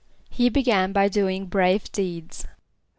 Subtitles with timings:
[0.31, 2.47] =He began by doing brave deeds.